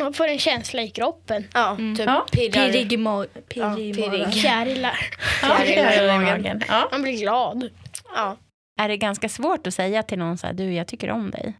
Man 0.00 0.12
får 0.14 0.28
en 0.28 0.38
känsla 0.38 0.82
i 0.82 0.88
kroppen. 0.90 1.44
Ja, 1.54 1.70
Mm. 1.70 1.96
typ 1.96 2.06
Ja. 2.06 2.26
pirrar. 2.32 2.66
Pirrig 2.66 2.92
i, 2.92 2.96
ma- 2.96 3.26
pirrig 3.48 3.96
i 3.98 4.00
Ja, 4.00 4.08
magen. 4.10 4.32
Fjärilar. 4.32 4.98
Ja, 5.42 5.56
Fjärilar 5.56 6.04
i 6.04 6.18
magen. 6.18 6.42
magen. 6.42 6.62
Ja. 6.68 6.88
Man 6.92 7.02
blir 7.02 7.18
glad. 7.20 7.68
Ja. 8.14 8.36
Är 8.80 8.88
det 8.88 8.96
ganska 8.96 9.28
svårt 9.28 9.66
att 9.66 9.74
säga 9.74 10.02
till 10.02 10.18
någon 10.18 10.38
så 10.38 10.46
här, 10.46 10.54
du 10.54 10.72
jag 10.74 10.86
tycker 10.86 11.10
om 11.10 11.30
dig? 11.30 11.54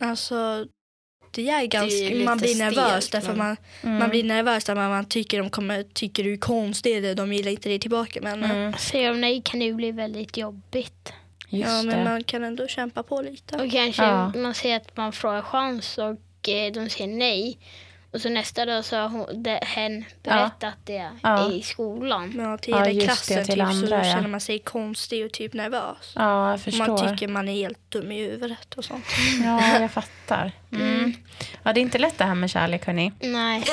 Alltså, 0.00 0.66
det 1.32 1.48
är 1.48 1.66
ganska, 1.66 1.96
lite 2.08 2.24
man 2.24 2.38
blir 2.38 2.48
stelt, 2.54 2.76
nervös 2.76 3.10
därför 3.10 3.28
men- 3.28 3.38
man, 3.38 3.56
Mm. 3.82 3.98
man 3.98 4.10
blir 4.10 4.24
nervös 4.24 4.64
därför 4.64 4.88
man 4.88 5.04
tycker 5.04 5.38
de 5.38 5.50
kommer 5.50 5.82
tycker 5.82 6.24
du 6.24 6.32
är 6.32 6.36
konstig 6.36 6.96
eller 6.96 7.14
de 7.14 7.32
gillar 7.32 7.50
inte 7.50 7.68
det 7.68 7.78
tillbaka. 7.78 8.20
Men, 8.22 8.44
Mm. 8.44 8.72
Säger 8.78 9.08
de 9.08 9.20
nej 9.20 9.42
kan 9.44 9.60
det 9.60 9.66
ju 9.66 9.74
bli 9.74 9.92
väldigt 9.92 10.36
jobbigt. 10.36 11.12
Just 11.48 11.68
ja, 11.70 11.82
men 11.82 11.98
det. 11.98 12.04
man 12.04 12.24
kan 12.24 12.44
ändå 12.44 12.66
kämpa 12.68 13.02
på 13.02 13.22
lite. 13.22 13.56
Och 13.56 13.70
kanske 13.70 14.02
Ja. 14.04 14.32
man 14.36 14.54
säger 14.54 14.76
att 14.76 14.96
man 14.96 15.12
får 15.12 15.34
en 15.34 15.42
chans 15.42 15.98
och 15.98 16.48
eh, 16.48 16.72
de 16.72 16.88
säger 16.90 17.06
nej. 17.16 17.58
Och 18.14 18.20
så 18.20 18.28
nästa 18.28 18.64
dag 18.66 18.84
så 18.84 18.96
har 18.96 19.08
hon, 19.08 19.42
det, 19.42 19.58
hen 19.62 20.04
berättat 20.22 20.74
det 20.84 21.10
Ja. 21.22 21.52
i 21.52 21.62
skolan. 21.62 22.30
Men 22.30 22.58
till 22.58 22.70
Ja, 22.72 22.78
hela 22.84 23.00
det, 23.00 23.04
klassen 23.06 23.44
till 23.44 23.54
typ, 23.54 23.64
andra, 23.64 24.02
så 24.02 24.08
ja. 24.08 24.14
känner 24.14 24.28
man 24.28 24.40
sig 24.40 24.58
konstig 24.58 25.24
och 25.26 25.32
typ 25.32 25.52
nervös. 25.52 26.12
Ja, 26.14 26.46
jag 26.48 26.54
Och 26.54 26.60
förstår. 26.60 26.86
man 26.86 27.08
tycker 27.10 27.28
man 27.28 27.48
är 27.48 27.52
helt 27.52 27.78
dum 27.90 28.12
i 28.12 28.18
huvudet 28.24 28.74
och 28.74 28.84
sånt. 28.84 29.04
Ja, 29.44 29.78
jag 29.80 29.90
fattar. 29.90 30.52
Mm. 30.72 30.91
Ja, 31.62 31.72
det 31.72 31.80
är 31.80 31.82
inte 31.82 31.98
lätt 31.98 32.18
det 32.18 32.24
här 32.24 32.34
med 32.34 32.50
kärlek, 32.50 32.86
hörni. 32.86 33.12
Nej. 33.20 33.64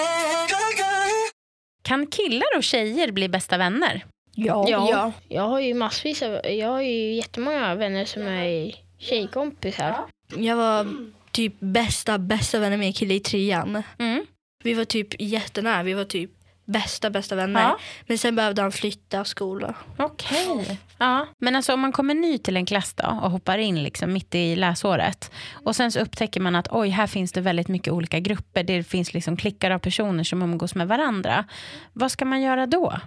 Kan 1.82 2.08
killar 2.08 2.58
och 2.58 2.64
tjejer 2.64 3.12
bli 3.12 3.30
bästa 3.30 3.58
vänner? 3.58 4.06
Ja. 4.36 4.66
Ja. 4.70 5.12
Jag 5.28 5.48
har 5.48 5.60
ju 5.60 5.74
massvis 5.74 6.22
av, 6.22 6.40
jag 6.46 6.68
har 6.68 6.82
ju 6.82 7.14
jättemånga 7.14 7.76
vänner 7.76 8.06
som 8.06 8.28
är 8.28 8.76
tjejkompisar. 8.98 9.96
Jag 10.38 10.56
var 10.56 10.88
typ 11.32 11.54
bästa, 11.60 12.18
bästa 12.18 12.60
vänner 12.60 12.78
med 12.78 12.88
en 12.88 12.94
kille 12.94 13.14
i 13.14 13.20
trean. 13.20 13.84
Mm. 14.00 14.26
Vi 14.64 14.74
var 14.74 14.86
typ 14.86 15.22
jättenära, 15.22 15.84
vi 15.84 15.94
var 15.94 16.06
typ 16.06 16.32
bästa, 16.70 17.10
bästa 17.10 17.36
vänner. 17.36 17.62
Ja. 17.62 17.78
Men 18.08 18.18
sen 18.18 18.36
behövde 18.36 18.62
han 18.62 18.72
flytta 18.72 19.26
skola. 19.26 19.74
Okej. 19.98 20.80
Ja. 20.98 21.28
Men 21.40 21.56
alltså 21.56 21.74
om 21.74 21.80
man 21.80 21.92
kommer 21.92 22.14
ny 22.14 22.38
till 22.38 22.58
en 22.58 22.66
klass 22.66 22.94
då 22.94 23.20
och 23.24 23.32
hoppar 23.32 23.58
in 23.58 23.84
liksom 23.84 24.14
mitt 24.14 24.36
i 24.36 24.56
läsåret 24.56 25.32
och 25.54 25.76
sen 25.76 25.92
så 25.92 26.00
upptäcker 26.00 26.40
man 26.40 26.56
att 26.56 26.68
oj, 26.72 26.90
här 26.90 27.08
finns 27.08 27.32
det 27.32 27.42
väldigt 27.42 27.68
mycket 27.68 27.94
olika 27.94 28.20
grupper. 28.20 28.64
Det 28.64 28.84
finns 28.84 29.14
liksom 29.14 29.38
klickar 29.38 29.72
av 29.72 29.80
personer 29.80 30.24
som 30.24 30.42
umgås 30.42 30.76
med 30.76 30.88
varandra. 30.88 31.46
Vad 31.94 32.12
ska 32.12 32.26
man 32.26 32.42
göra 32.42 32.66
då? 32.66 33.00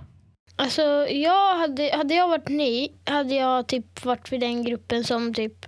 Alltså 0.57 0.83
jag 1.09 1.59
hade, 1.59 1.97
hade 1.97 2.15
jag 2.15 2.29
varit 2.29 2.49
ny 2.49 2.89
hade 3.05 3.35
jag 3.35 3.67
typ 3.67 4.05
varit 4.05 4.33
vid 4.33 4.41
den 4.41 4.65
gruppen 4.65 5.05
som 5.05 5.35
typ 5.35 5.67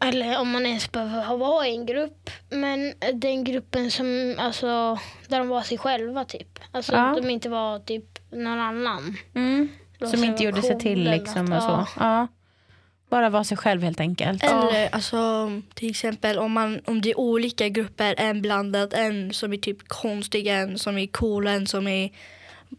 eller 0.00 0.40
om 0.40 0.50
man 0.50 0.66
ens 0.66 0.92
behöver 0.92 1.36
vara 1.36 1.66
i 1.66 1.76
en 1.76 1.86
grupp. 1.86 2.30
Men 2.50 2.94
den 3.14 3.44
gruppen 3.44 3.90
som, 3.90 4.34
alltså, 4.38 4.98
där 5.28 5.38
de 5.38 5.48
var 5.48 5.62
sig 5.62 5.78
själva 5.78 6.24
typ. 6.24 6.58
Alltså 6.72 6.92
Ja. 6.92 7.14
de 7.22 7.30
inte 7.30 7.48
var 7.48 7.78
typ 7.78 8.18
någon 8.30 8.60
annan. 8.60 9.16
Mm. 9.34 9.68
Som 10.10 10.24
inte 10.24 10.44
gjorde 10.44 10.62
sig 10.62 10.78
till 10.78 11.00
Eller 11.00 11.16
liksom 11.18 11.52
och 11.52 11.62
så. 11.62 11.86
Ja. 11.96 12.26
Bara 13.10 13.30
vara 13.30 13.44
sig 13.44 13.56
själv 13.56 13.82
helt 13.82 14.00
enkelt. 14.00 14.42
Eller 14.44 14.88
alltså 14.94 15.48
till 15.74 15.90
exempel 15.90 16.38
om, 16.38 16.52
man, 16.52 16.80
om 16.86 17.00
det 17.00 17.10
är 17.10 17.18
olika 17.20 17.68
grupper, 17.68 18.14
en 18.18 18.42
blandad, 18.42 18.94
en 18.94 19.32
som 19.32 19.52
är 19.52 19.56
typ 19.56 19.88
konstig, 19.88 20.46
en 20.46 20.78
som 20.78 20.98
är 20.98 21.06
cool, 21.06 21.46
en 21.46 21.66
som 21.66 21.88
är 21.88 22.10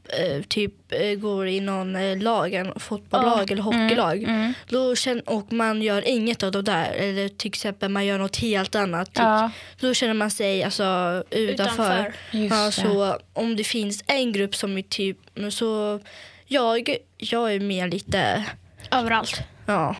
eh, 0.07 0.41
typ 0.43 0.73
eh, 0.91 1.13
går 1.13 1.47
i 1.47 1.59
någon 1.59 1.95
eh, 1.95 2.17
lag, 2.17 2.53
en 2.53 2.79
fotbollslag 2.79 3.51
eller 3.51 3.61
hockeylag. 3.61 4.23
Mm. 4.23 4.53
Då 4.67 4.95
känner, 4.95 5.29
och 5.29 5.53
man 5.53 5.81
gör 5.81 6.07
inget 6.07 6.43
av 6.43 6.51
det 6.51 6.61
där, 6.61 6.91
eller 6.91 7.29
till 7.29 7.47
exempel 7.47 7.89
man 7.89 8.05
gör 8.05 8.17
något 8.17 8.37
helt 8.37 8.75
annat. 8.75 9.07
Typ, 9.07 9.17
Ja, 9.17 9.51
Då 9.79 9.93
känner 9.93 10.13
man 10.13 10.31
sig 10.31 10.63
alltså 10.63 11.23
utanför. 11.29 12.13
just 12.31 12.55
Ja, 12.55 12.71
så 12.71 13.17
om 13.33 13.55
det 13.55 13.63
finns 13.63 14.03
en 14.07 14.31
grupp 14.31 14.55
som 14.55 14.77
är 14.77 14.81
typ, 14.81 15.17
så 15.51 15.99
jag, 16.47 16.97
jag 17.17 17.53
är 17.53 17.59
med 17.59 17.91
lite, 17.93 18.45
Överallt. 18.91 19.41
ja. 19.65 19.95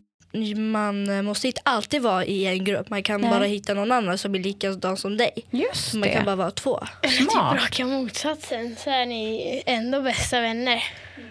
Man 0.56 1.24
måste 1.24 1.46
inte 1.46 1.60
alltid 1.64 2.02
vara 2.02 2.24
i 2.24 2.46
en 2.46 2.64
grupp. 2.64 2.90
Man 2.90 3.02
kan 3.02 3.20
Nej. 3.20 3.30
bara 3.30 3.44
hitta 3.44 3.74
någon 3.74 3.92
annan 3.92 4.18
som 4.18 4.34
är 4.34 4.38
likadan 4.38 4.96
som 4.96 5.16
dig. 5.16 5.46
Just 5.50 5.94
man 5.94 6.08
kan 6.08 6.18
det. 6.18 6.24
bara 6.24 6.36
vara 6.36 6.50
två. 6.50 6.80
Smart. 7.02 7.52
Typ 7.52 7.62
raka 7.62 7.86
motsatsen 7.86 8.76
så 8.76 8.90
är 8.90 9.06
ni 9.06 9.62
ändå 9.66 10.02
bästa 10.02 10.40
vänner. 10.40 10.82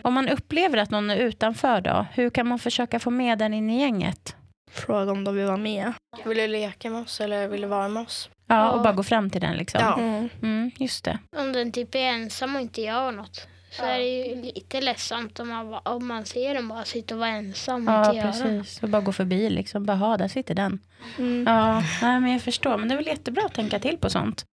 Om 0.02 0.14
man 0.14 0.30
upplever 0.30 0.78
att 0.78 0.92
någon 0.92 1.10
är 1.10 1.18
utanför 1.18 1.82
då, 1.82 2.06
hur 2.14 2.30
kan 2.30 2.48
man 2.48 2.60
försöka 2.60 3.00
få 3.00 3.10
med 3.10 3.38
den 3.38 3.54
in 3.54 3.70
i 3.70 3.80
gänget? 3.80 4.36
Fråga 4.72 5.12
om 5.12 5.24
de 5.24 5.36
vill 5.36 5.46
vara 5.46 5.58
med. 5.58 5.94
Vill 6.26 6.38
du 6.38 6.48
leka 6.48 6.90
med 6.90 7.02
oss 7.02 7.22
eller 7.22 7.48
vill 7.48 7.62
du 7.62 7.68
vara 7.68 7.88
med 7.90 8.04
oss? 8.04 8.30
Ja, 8.48 8.72
och 8.72 8.82
bara 8.82 8.94
gå 8.94 9.04
fram 9.04 9.30
till 9.30 9.42
den 9.42 9.58
liksom. 9.58 9.82
Ja. 9.84 10.00
Mm. 10.00 10.30
Mm, 10.44 10.72
just 10.78 11.04
det. 11.06 11.20
Om 11.38 11.54
den 11.54 11.72
typ 11.72 11.96
är 11.96 12.00
ensam 12.00 12.56
och 12.56 12.62
inte 12.62 12.82
gör 12.82 13.12
något. 13.12 13.48
Så 13.72 13.84
är 13.84 14.00
det 14.00 14.06
ju 14.06 14.42
lite 14.42 14.82
ledsamt 14.82 15.40
om 15.40 15.50
man, 15.50 15.74
om 15.84 16.08
man 16.08 16.26
ser 16.26 16.54
den 16.54 16.68
bara 16.68 16.86
sitta 16.86 17.14
och 17.16 17.20
vara 17.20 17.30
ensam 17.30 17.88
och 17.88 17.94
Ja, 17.94 18.14
inte 18.14 18.28
precis. 18.28 18.84
Och 18.84 18.90
bara 18.90 19.02
gå 19.02 19.12
förbi 19.12 19.50
liksom. 19.50 19.86
Bara, 19.86 19.98
ha, 19.98 20.18
där 20.18 20.28
sitter 20.28 20.56
den. 20.56 20.80
Mm. 21.18 21.44
Ja, 21.48 21.84
nej, 22.02 22.20
men 22.20 22.32
jag 22.32 22.42
förstår. 22.42 22.78
Men 22.78 22.88
det 22.88 22.94
är 22.94 22.98
väl 22.98 23.08
jättebra 23.08 23.46
att 23.46 23.54
tänka 23.54 23.80
till 23.80 23.98
på 23.98 24.10
sånt. 24.10 24.46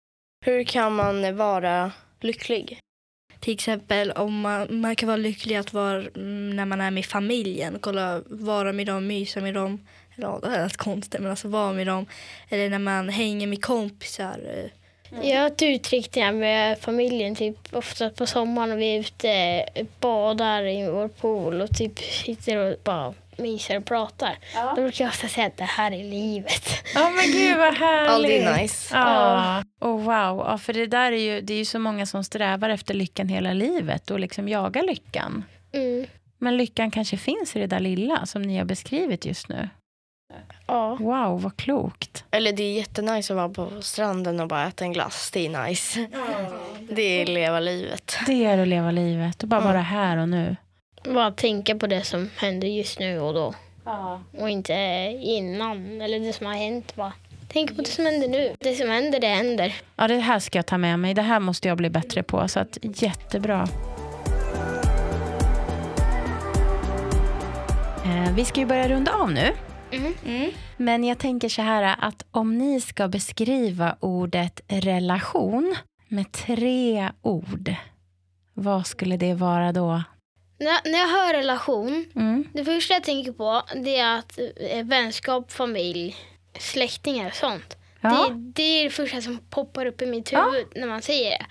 Hur 0.44 0.64
kan 0.64 0.94
man 0.94 1.36
vara 1.36 1.92
lycklig? 2.20 2.80
Till 3.40 3.54
exempel 3.54 4.10
om 4.10 4.40
man, 4.40 4.80
man 4.80 4.96
kan 4.96 5.06
vara 5.06 5.16
lycklig 5.16 5.56
att 5.56 5.72
vara 5.72 6.02
mm, 6.02 6.56
när 6.56 6.64
man 6.64 6.80
är 6.80 6.90
med 6.90 7.06
familjen. 7.06 7.78
Kolla, 7.80 8.22
vara 8.26 8.72
med 8.72 8.86
dem, 8.86 9.06
mysa 9.06 9.40
med 9.40 9.54
dem. 9.54 9.86
Eller 10.14 10.28
ja, 10.28 10.38
det 10.42 10.50
här 10.50 10.62
lät 10.62 10.76
konstigt 10.76 11.20
men 11.20 11.30
alltså 11.30 11.48
vara 11.48 11.72
med 11.72 11.86
dem. 11.86 12.06
Eller 12.48 12.70
när 12.70 12.78
man 12.78 13.08
hänger 13.08 13.46
med 13.46 13.64
kompisar. 13.64 14.70
Eh, 15.22 15.30
Jag 15.30 15.40
har 15.40 16.20
här 16.20 16.32
med 16.32 16.78
familjen, 16.78 17.34
typ 17.36 17.56
ofta 17.72 18.10
på 18.10 18.26
sommaren 18.26 18.72
och 18.72 18.78
vi 18.78 18.96
är 18.96 19.00
ute 19.00 19.64
badar 20.00 20.66
i 20.66 20.90
vår 20.90 21.08
pool 21.08 21.60
och 21.60 21.70
typ 21.70 21.98
sitter 21.98 22.56
och 22.56 22.76
bara 22.84 23.14
myser 23.38 23.76
och 23.76 23.84
pratar. 23.84 24.38
Då 24.76 24.82
brukar 24.82 25.04
jag 25.04 25.10
ofta 25.10 25.28
säga 25.28 25.46
att 25.46 25.56
det 25.56 25.64
här 25.64 25.92
är 25.92 26.04
livet. 26.04 26.68
Ja, 26.94 27.10
men 27.10 27.32
gud 27.32 27.56
vad 27.58 27.74
härligt. 27.78 28.10
Aldrig 28.10 28.62
nice. 28.62 28.94
Ja, 28.94 29.62
oh, 29.80 29.96
wow. 29.96 30.46
Ja, 30.46 30.58
för 30.58 30.72
det 30.72 30.86
där 30.86 31.12
är 31.12 31.16
ju, 31.16 31.40
det 31.40 31.54
är 31.54 31.58
ju 31.58 31.64
så 31.64 31.78
många 31.78 32.06
som 32.06 32.24
strävar 32.24 32.68
efter 32.68 32.94
lyckan 32.94 33.28
hela 33.28 33.52
livet 33.52 34.10
och 34.10 34.20
liksom 34.20 34.48
jagar 34.48 34.82
lyckan. 34.82 35.44
Mm. 35.72 36.06
Men 36.38 36.56
lyckan 36.56 36.90
kanske 36.90 37.16
finns 37.16 37.56
i 37.56 37.58
det 37.58 37.66
där 37.66 37.80
lilla 37.80 38.26
som 38.26 38.42
ni 38.42 38.58
har 38.58 38.64
beskrivit 38.64 39.26
just 39.26 39.48
nu. 39.48 39.68
Ja. 40.66 40.96
Wow, 41.00 41.42
vad 41.42 41.56
klokt. 41.56 42.24
Eller 42.30 42.52
det 42.52 42.62
är 42.62 42.72
jättenice 42.72 43.32
att 43.32 43.36
vara 43.36 43.48
på 43.48 43.82
stranden 43.82 44.40
och 44.40 44.48
bara 44.48 44.66
äta 44.66 44.84
en 44.84 44.92
glass. 44.92 45.30
Det 45.32 45.46
är 45.46 45.66
nice. 45.66 46.06
Det 46.90 47.02
är 47.22 47.26
leva 47.26 47.60
livet. 47.60 48.16
Det 48.26 48.44
är 48.44 48.58
att 48.58 48.68
leva 48.68 48.90
livet 48.90 49.42
och 49.42 49.48
bara 49.48 49.60
vara 49.60 49.80
här 49.80 50.16
och 50.16 50.28
nu. 50.28 50.56
Bara 51.04 51.30
tänka 51.30 51.74
på 51.76 51.86
det 51.86 52.04
som 52.04 52.30
händer 52.36 52.68
just 52.68 52.98
nu 52.98 53.20
och 53.20 53.34
då. 53.34 53.54
Ja. 53.84 54.20
Och 54.38 54.50
inte 54.50 54.72
innan, 55.22 56.00
eller 56.00 56.20
det 56.20 56.32
som 56.32 56.46
har 56.46 56.54
hänt. 56.54 56.96
Bara. 56.96 57.12
Tänk 57.48 57.76
på 57.76 57.82
det 57.82 57.88
som 57.88 58.06
händer 58.06 58.28
nu. 58.28 58.54
Det 58.58 58.74
som 58.74 58.90
händer, 58.90 59.20
det 59.20 59.26
händer. 59.26 59.74
ja, 59.96 60.08
det 60.08 60.18
här 60.18 60.38
ska 60.38 60.58
jag 60.58 60.66
ta 60.66 60.78
med 60.78 60.98
mig. 60.98 61.14
Det 61.14 61.22
här 61.22 61.40
måste 61.40 61.68
jag 61.68 61.76
bli 61.76 61.90
bättre 61.90 62.22
på. 62.22 62.48
Så 62.48 62.60
att, 62.60 62.78
jättebra. 62.82 63.68
Eh, 68.04 68.34
vi 68.34 68.44
ska 68.44 68.60
ju 68.60 68.66
börja 68.66 68.88
runda 68.88 69.12
av 69.12 69.32
nu. 69.32 69.52
Mm. 69.92 70.50
Men 70.76 71.04
jag 71.04 71.18
tänker 71.18 71.48
så 71.48 71.62
här 71.62 71.96
att 71.98 72.24
om 72.30 72.58
ni 72.58 72.80
ska 72.80 73.08
beskriva 73.08 73.96
ordet 74.00 74.60
relation 74.68 75.76
med 76.08 76.32
tre 76.32 77.10
ord, 77.22 77.74
vad 78.54 78.86
skulle 78.86 79.16
det 79.16 79.34
vara 79.34 79.72
då? 79.72 80.02
När, 80.58 80.90
när 80.92 80.98
jag 80.98 81.08
hör 81.08 81.32
relation, 81.34 82.04
Mm. 82.14 82.44
det 82.52 82.64
första 82.64 82.94
jag 82.94 83.04
tänker 83.04 83.32
på 83.32 83.62
det 83.74 83.96
är 83.96 84.18
att 84.18 84.38
eh, 84.60 84.84
vänskap, 84.84 85.52
familj, 85.52 86.16
släktingar 86.58 87.26
och 87.26 87.34
sånt. 87.34 87.76
Ja. 88.00 88.10
Det, 88.28 88.34
det 88.34 88.62
är 88.62 88.84
det 88.84 88.90
första 88.90 89.20
som 89.22 89.38
poppar 89.50 89.86
upp 89.86 90.02
i 90.02 90.06
mitt 90.06 90.32
huvud 90.32 90.66
när 90.74 90.86
man 90.86 91.02
säger 91.02 91.30
det. 91.30 91.46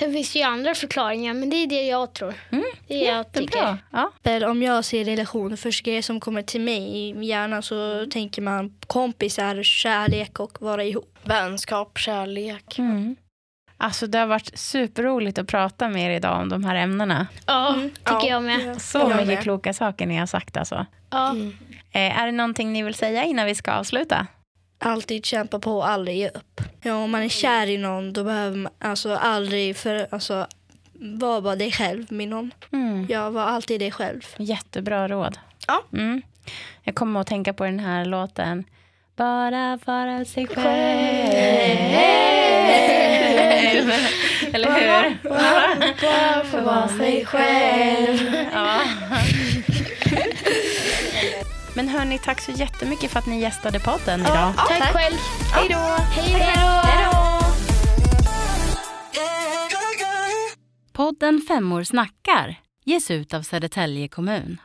Sen 0.00 0.12
finns 0.12 0.32
det 0.32 0.38
ju 0.38 0.44
andra 0.44 0.74
förklaringar, 0.74 1.34
men 1.34 1.50
det 1.50 1.56
är 1.56 1.66
det 1.66 1.82
jag 1.86 2.12
tror. 2.12 2.34
Mm, 2.52 2.64
Det 2.86 3.06
är 3.08 3.16
jag 3.16 3.32
tycker. 3.32 3.76
Ja. 3.92 4.46
Om 4.50 4.62
jag 4.62 4.84
ser 4.84 5.04
relation, 5.04 5.56
första 5.56 5.84
grejen 5.84 6.02
som 6.02 6.20
kommer 6.20 6.42
till 6.42 6.60
mig 6.60 6.96
i 6.96 7.24
hjärnan 7.24 7.62
så 7.62 8.06
tänker 8.10 8.42
man 8.42 8.74
kompisar, 8.86 9.62
kärlek 9.62 10.40
och 10.40 10.62
vara 10.62 10.84
ihop. 10.84 11.18
Vänskap, 11.22 11.98
kärlek. 11.98 12.78
Mm. 12.78 13.16
Alltså 13.76 14.06
det 14.06 14.18
har 14.18 14.26
varit 14.26 14.58
superroligt 14.58 15.38
att 15.38 15.46
prata 15.46 15.88
med 15.88 16.06
er 16.06 16.16
idag 16.16 16.40
om 16.40 16.48
de 16.48 16.64
här 16.64 16.74
ämnena. 16.74 17.26
Ja, 17.46 17.74
tycker 17.94 18.12
Ja. 18.12 18.26
jag 18.28 18.42
med. 18.42 18.82
Så 18.82 18.98
Jag 18.98 19.08
mycket 19.08 19.26
med. 19.26 19.42
kloka 19.42 19.72
saker 19.72 20.06
ni 20.06 20.16
har 20.16 20.26
sagt 20.26 20.56
alltså. 20.56 20.86
Ja. 21.10 21.30
Mm. 21.30 21.56
Eh, 21.92 22.20
är 22.20 22.26
det 22.26 22.32
någonting 22.32 22.72
ni 22.72 22.82
vill 22.82 22.94
säga 22.94 23.24
innan 23.24 23.46
vi 23.46 23.54
ska 23.54 23.72
avsluta? 23.72 24.26
Alltid 24.82 25.26
kämpa 25.26 25.58
på 25.58 25.76
och 25.76 25.88
aldrig 25.88 26.16
ge 26.16 26.28
upp. 26.28 26.60
Ja, 26.82 26.94
om 26.94 27.10
man 27.10 27.22
är 27.22 27.28
kär 27.28 27.66
i 27.66 27.76
någon 27.78 28.12
då 28.12 28.24
behöver 28.24 28.56
man 28.56 28.72
alltså 28.78 29.14
aldrig 29.14 29.76
för, 29.76 30.06
alltså, 30.10 30.46
vara 30.92 31.40
bara 31.40 31.56
dig 31.56 31.72
själv 31.72 32.12
med 32.12 32.28
någon. 32.28 32.50
Mm. 32.72 33.06
Jag 33.08 33.30
var 33.30 33.42
alltid 33.42 33.80
dig 33.80 33.90
själv. 33.90 34.20
Jättebra 34.36 35.08
råd. 35.08 35.38
Ja. 35.66 35.82
Mm. 35.92 36.22
Jag 36.82 36.94
kommer 36.94 37.20
att 37.20 37.26
tänka 37.26 37.52
på 37.52 37.64
den 37.64 37.80
här 37.80 38.04
låten. 38.04 38.64
Bara 39.16 39.78
vara 39.84 40.24
sig 40.24 40.46
själv. 40.46 40.60
Eller 44.52 44.70
hur? 44.72 45.28
Bara 45.28 46.44
få 46.50 46.60
vara 46.60 46.88
sig 46.88 47.26
själv. 47.26 48.18
Ja. 48.52 48.80
Men 51.80 51.88
hörni, 51.88 52.18
tack 52.18 52.40
så 52.40 52.52
jättemycket 52.52 53.10
för 53.10 53.18
att 53.18 53.26
ni 53.26 53.40
gästade 53.40 53.80
podden 53.80 54.20
idag. 54.20 54.52
Tack, 54.56 54.92
själv. 54.92 55.16
Hej 55.52 55.68
då! 55.68 55.76
Hej 55.76 56.56
då! 56.56 57.46
Podden 60.92 61.40
Femmor 61.48 61.82
snackar 61.82 62.60
ges 62.84 63.10
ut 63.10 63.34
av 63.34 63.42
Södertälje 63.42 64.08
kommun. 64.08 64.60